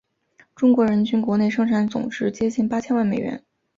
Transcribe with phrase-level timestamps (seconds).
[0.55, 3.43] 中国人均国内生产总值接近八千万美元。